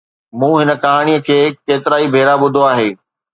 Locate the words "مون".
0.39-0.53